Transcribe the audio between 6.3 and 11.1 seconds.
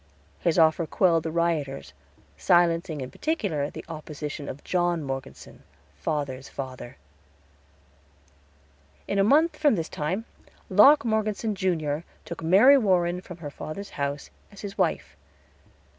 father. In a month from this time, Locke